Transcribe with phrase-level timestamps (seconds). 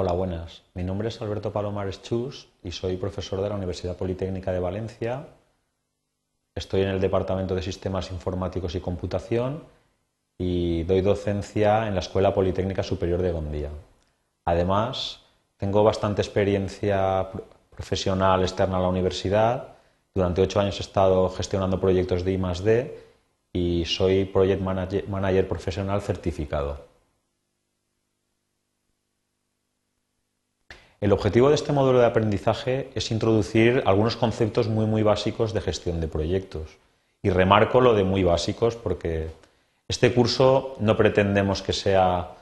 [0.00, 0.62] Hola, buenas.
[0.74, 5.26] Mi nombre es Alberto Palomares Chus y soy profesor de la Universidad Politécnica de Valencia.
[6.54, 9.64] Estoy en el Departamento de Sistemas Informáticos y Computación
[10.38, 13.70] y doy docencia en la Escuela Politécnica Superior de Gondía.
[14.44, 15.22] Además,
[15.56, 17.28] tengo bastante experiencia
[17.68, 19.78] profesional externa a la universidad.
[20.14, 22.98] Durante ocho años he estado gestionando proyectos de I+D
[23.52, 26.86] y soy Project Manager profesional certificado.
[31.00, 35.60] El objetivo de este módulo de aprendizaje es introducir algunos conceptos muy muy básicos de
[35.60, 36.76] gestión de proyectos.
[37.22, 39.30] Y remarco lo de muy básicos porque
[39.86, 42.32] este curso no pretendemos que sea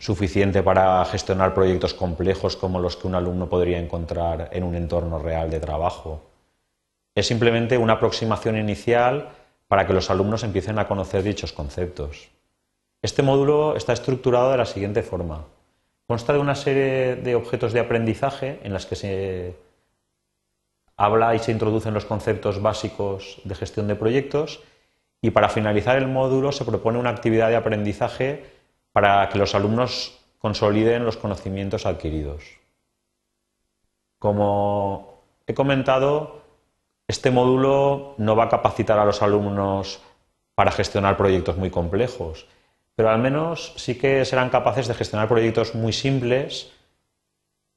[0.00, 5.20] suficiente para gestionar proyectos complejos como los que un alumno podría encontrar en un entorno
[5.20, 6.22] real de trabajo.
[7.14, 9.30] Es simplemente una aproximación inicial
[9.68, 12.28] para que los alumnos empiecen a conocer dichos conceptos.
[13.00, 15.44] Este módulo está estructurado de la siguiente forma.
[16.08, 19.56] Consta de una serie de objetos de aprendizaje en las que se
[20.96, 24.62] habla y se introducen los conceptos básicos de gestión de proyectos
[25.20, 28.50] y para finalizar el módulo se propone una actividad de aprendizaje
[28.92, 32.42] para que los alumnos consoliden los conocimientos adquiridos.
[34.18, 36.40] Como he comentado,
[37.06, 40.00] este módulo no va a capacitar a los alumnos
[40.54, 42.46] para gestionar proyectos muy complejos,
[42.98, 46.72] pero al menos sí que serán capaces de gestionar proyectos muy simples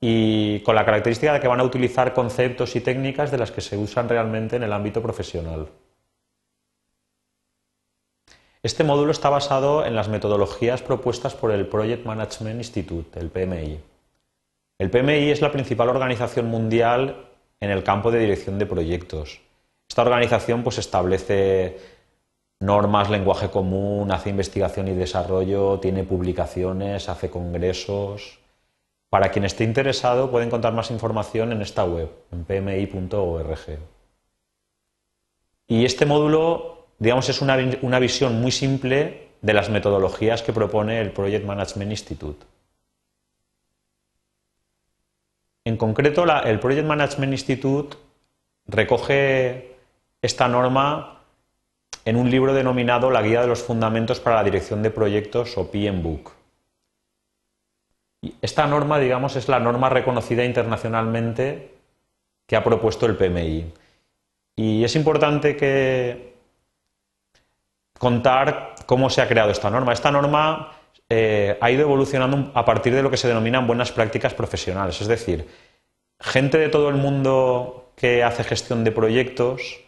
[0.00, 3.60] y con la característica de que van a utilizar conceptos y técnicas de las que
[3.60, 5.68] se usan realmente en el ámbito profesional.
[8.60, 13.80] Este módulo está basado en las metodologías propuestas por el Project Management Institute, el PMI.
[14.80, 17.28] El PMI es la principal organización mundial
[17.60, 19.40] en el campo de dirección de proyectos.
[19.88, 21.93] Esta organización pues, establece
[22.60, 28.38] normas, lenguaje común, hace investigación y desarrollo, tiene publicaciones, hace congresos.
[29.10, 33.78] Para quien esté interesado puede encontrar más información en esta web, en pmi.org.
[35.66, 41.00] Y este módulo, digamos, es una, una visión muy simple de las metodologías que propone
[41.00, 42.44] el Project Management Institute.
[45.64, 47.96] En concreto, el Project Management Institute
[48.66, 49.76] recoge
[50.20, 51.23] esta norma
[52.04, 55.70] en un libro denominado La Guía de los Fundamentos para la Dirección de Proyectos o
[55.70, 56.32] PMBOK.
[58.40, 61.74] Esta norma, digamos, es la norma reconocida internacionalmente
[62.46, 63.72] que ha propuesto el PMI.
[64.56, 66.34] Y es importante que
[67.98, 69.92] contar cómo se ha creado esta norma.
[69.92, 70.72] Esta norma
[71.08, 75.08] eh, ha ido evolucionando a partir de lo que se denominan buenas prácticas profesionales, es
[75.08, 75.46] decir,
[76.20, 79.80] gente de todo el mundo que hace gestión de proyectos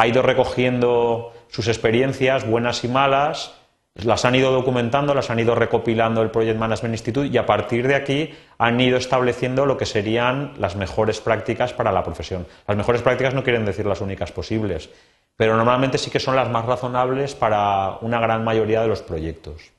[0.00, 3.54] ha ido recogiendo sus experiencias, buenas y malas,
[3.92, 7.86] las han ido documentando, las han ido recopilando el Project Management Institute y a partir
[7.86, 12.46] de aquí han ido estableciendo lo que serían las mejores prácticas para la profesión.
[12.66, 14.88] Las mejores prácticas no quieren decir las únicas posibles,
[15.36, 19.70] pero normalmente sí que son las más razonables para una gran mayoría de los proyectos.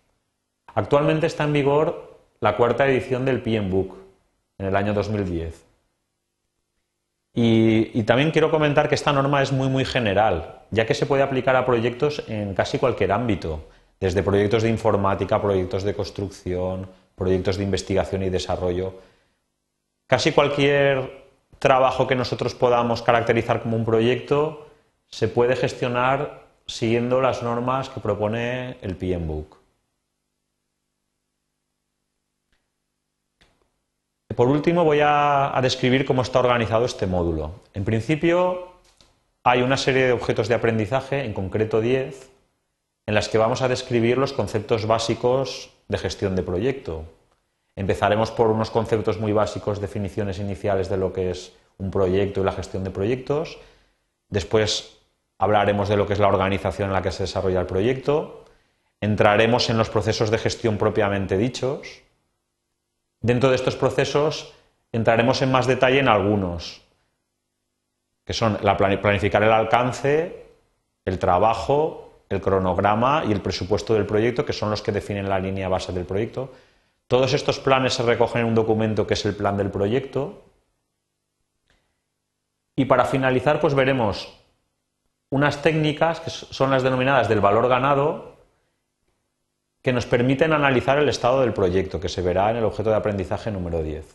[0.76, 3.96] Actualmente está en vigor la cuarta edición del PMBOK
[4.60, 5.71] en el año 2010.
[7.34, 11.24] Y, también quiero comentar que esta norma es muy, muy general, ya que se puede
[11.24, 13.70] aplicar a proyectos en casi cualquier ámbito,
[14.00, 18.96] desde proyectos de informática, proyectos de construcción, proyectos de investigación y desarrollo.
[20.08, 21.26] Casi cualquier
[21.60, 24.68] trabajo que nosotros podamos caracterizar como un proyecto
[25.08, 29.61] se puede gestionar siguiendo las normas que propone el PMBOK.
[34.36, 37.62] Por último, voy a, describir cómo está organizado este módulo.
[37.74, 38.74] En principio,
[39.44, 42.30] hay una serie de objetos de aprendizaje, en concreto 10,
[43.08, 47.06] en las que vamos a describir los conceptos básicos de gestión de proyecto.
[47.76, 52.44] Empezaremos por unos conceptos muy básicos, definiciones iniciales de lo que es un proyecto y
[52.44, 53.58] la gestión de proyectos.
[54.30, 55.00] Después
[55.40, 58.46] hablaremos de lo que es la organización en la que se desarrolla el proyecto.
[59.00, 62.04] Entraremos en los procesos de gestión propiamente dichos
[63.22, 64.54] Dentro de estos procesos
[64.92, 66.82] entraremos en más detalle en algunos,
[68.26, 70.46] que son la planificar el alcance,
[71.06, 75.40] el trabajo, el cronograma y el presupuesto del proyecto, que son los que definen la
[75.40, 76.52] línea base del proyecto.
[77.08, 80.44] Todos estos planes se recogen en un documento que es el plan del proyecto.
[82.76, 84.34] Y para finalizar, pues veremos
[85.30, 88.38] unas técnicas que son las denominadas del valor ganado,
[89.82, 92.96] que nos permiten analizar el estado del proyecto, que se verá en el objeto de
[92.96, 94.06] aprendizaje número 10.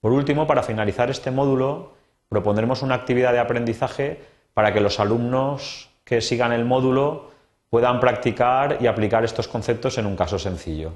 [0.00, 1.92] Por último, para finalizar este módulo,
[2.28, 4.20] propondremos una actividad de aprendizaje
[4.54, 7.30] para que los alumnos que sigan el módulo
[7.70, 10.92] puedan practicar y aplicar estos conceptos en un caso sencillo.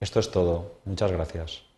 [0.00, 0.78] Esto es todo.
[0.84, 1.71] Muchas gracias.